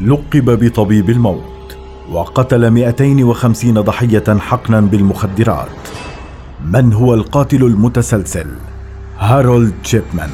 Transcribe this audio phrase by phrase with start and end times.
[0.00, 1.76] لقب بطبيب الموت
[2.12, 5.68] وقتل 250 ضحية حقنا بالمخدرات.
[6.72, 8.46] من هو القاتل المتسلسل؟
[9.18, 10.30] هارولد تشيبمان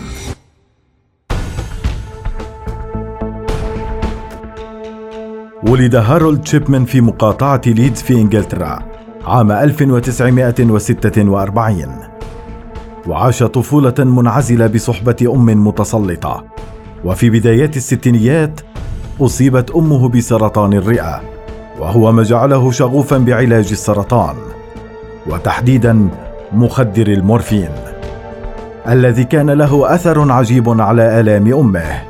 [5.68, 8.78] ولد هارولد تشيبمان في مقاطعة ليدز في إنجلترا
[9.24, 11.86] عام 1946
[13.06, 16.44] وعاش طفولة منعزلة بصحبة أم متسلطة.
[17.04, 18.60] وفي بدايات الستينيات
[19.20, 21.20] أصيبت أمه بسرطان الرئة
[21.78, 24.34] وهو ما جعله شغوفا بعلاج السرطان
[25.26, 26.08] وتحديدا
[26.52, 27.70] مخدر المورفين
[28.88, 32.02] الذي كان له أثر عجيب على آلام أمه.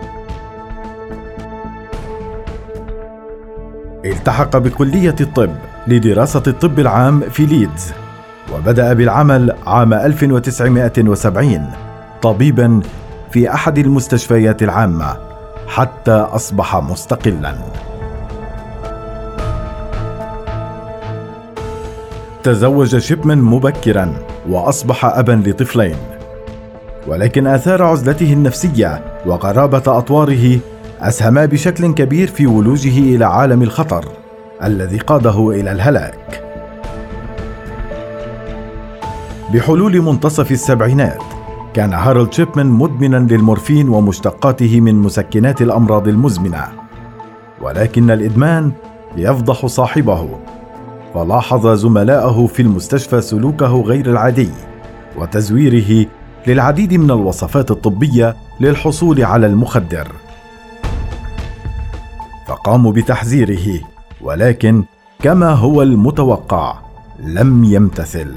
[4.04, 5.50] التحق بكلية الطب
[5.86, 7.92] لدراسة الطب العام في ليدز
[8.54, 11.70] وبدأ بالعمل عام 1970
[12.22, 12.80] طبيبا
[13.30, 15.33] في أحد المستشفيات العامة.
[15.68, 17.54] حتى أصبح مستقلا.
[22.42, 24.12] تزوج شيبمان مبكرا
[24.48, 25.96] وأصبح أبا لطفلين.
[27.06, 30.58] ولكن آثار عزلته النفسية وقرابة أطواره
[31.00, 34.04] اسهما بشكل كبير في ولوجه إلى عالم الخطر
[34.64, 36.40] الذي قاده إلى الهلاك.
[39.54, 41.22] بحلول منتصف السبعينات
[41.74, 46.64] كان هارولد شيبمان مدمنا للمورفين ومشتقاته من مسكنات الأمراض المزمنة.
[47.60, 48.72] ولكن الإدمان
[49.16, 50.28] يفضح صاحبه.
[51.14, 54.50] فلاحظ زملائه في المستشفى سلوكه غير العادي
[55.16, 56.06] وتزويره
[56.46, 60.08] للعديد من الوصفات الطبية للحصول على المخدر.
[62.46, 63.80] فقاموا بتحذيره
[64.20, 64.84] ولكن
[65.22, 66.74] كما هو المتوقع
[67.24, 68.34] لم يمتثل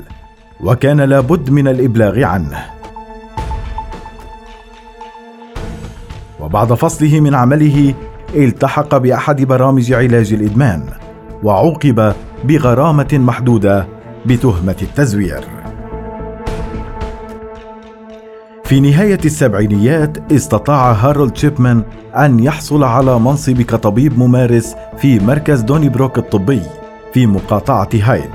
[0.64, 2.77] وكان لابد من الإبلاغ عنه.
[6.40, 7.94] وبعد فصله من عمله
[8.36, 10.84] التحق بأحد برامج علاج الإدمان
[11.44, 13.88] وعوقب بغرامة محدودة
[14.26, 15.44] بتهمة التزوير.
[18.64, 21.84] في نهاية السبعينيات استطاع هارولد شيبمان
[22.16, 26.62] أن يحصل على منصب كطبيب ممارس في مركز دوني بروك الطبي
[27.14, 28.30] في مقاطعة هايد.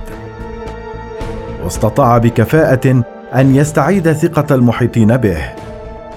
[1.64, 3.04] واستطاع بكفاءة
[3.34, 5.61] أن يستعيد ثقة المحيطين به.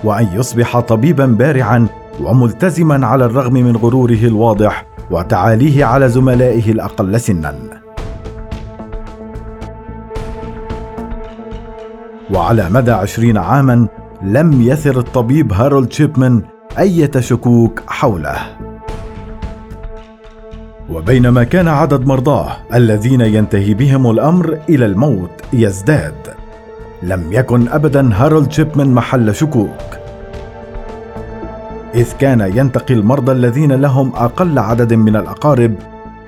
[0.06, 1.88] وأن يصبح طبيبا بارعا
[2.22, 7.56] وملتزما على الرغم من غروره الواضح وتعاليه على زملائه الأقل سنا.
[12.34, 13.88] وعلى مدى عشرين عاما
[14.22, 16.42] لم يثر الطبيب هارولد شيبمان
[16.80, 18.38] أي شكوك حوله.
[20.90, 26.45] وبينما كان عدد مرضاه الذين ينتهي بهم الأمر إلى الموت يزداد.
[27.04, 29.70] لم يكن أبدا هارولد شيبمان محل شكوك.
[31.96, 35.76] إذ كان ينتقي المرضى الذين لهم أقل عدد من الأقارب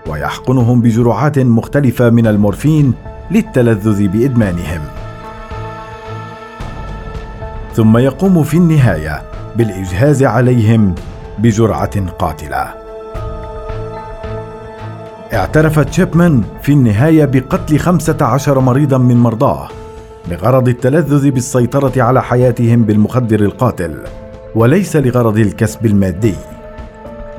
[0.07, 2.94] ويحقنهم بجرعات مختلفة من المورفين
[3.31, 4.81] للتلذذ بإدمانهم.
[7.73, 9.22] ثم يقوم في النهاية
[9.55, 10.95] بالإجهاز عليهم
[11.39, 12.73] بجرعة قاتلة.
[15.34, 19.67] اعترف تشيبمان في النهاية بقتل خمسة عشر مريضا من مرضاه.
[20.29, 23.97] بغرض التلذذ بالسيطرة على حياتهم بالمخدر القاتل
[24.55, 26.35] وليس لغرض الكسب المادي.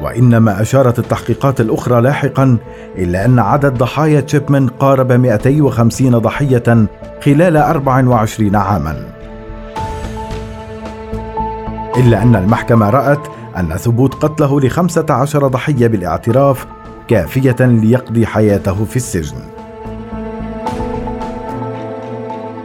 [0.03, 2.57] وإنما أشارت التحقيقات الأخرى لاحقا
[2.99, 6.87] إلا أن عدد ضحايا تشيبمان قارب 250 ضحية
[7.25, 9.19] خلال 24 عاماً.
[11.97, 16.67] إلا أن المحكمة رأت أن ثبوت قتله لخمسة عشر ضحية بالاعتراف
[17.09, 19.58] كافية ليقضي حياته في السجن.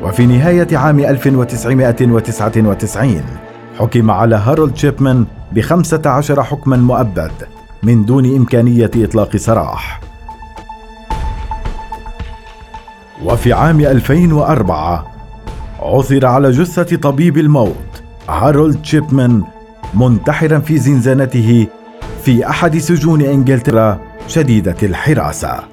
[0.03, 3.22] وفي نهاية عام 1999
[3.80, 7.31] حكم على هارولد شيبمان بخمسة عشر حكما مؤبد
[7.84, 10.02] من دون إمكانية إطلاق سراح.
[13.24, 15.12] وفي عام 2004
[15.80, 19.44] عثر على جثة طبيب الموت هارولد شيبمان
[19.94, 21.68] منتحرا في زنزانته
[22.24, 25.73] في أحد سجون إنجلترا شديدة الحراسة.